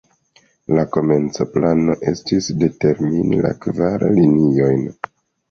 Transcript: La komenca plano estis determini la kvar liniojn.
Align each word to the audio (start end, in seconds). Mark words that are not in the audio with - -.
La 0.77 0.85
komenca 0.95 1.45
plano 1.57 1.97
estis 2.13 2.49
determini 2.65 3.43
la 3.49 3.53
kvar 3.67 4.09
liniojn. 4.19 4.83